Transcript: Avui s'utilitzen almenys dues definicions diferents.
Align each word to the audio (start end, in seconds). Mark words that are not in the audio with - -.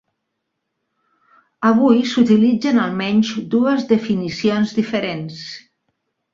Avui 1.69 1.99
s'utilitzen 2.13 2.83
almenys 2.87 3.35
dues 3.53 3.87
definicions 3.95 4.77
diferents. 4.83 5.49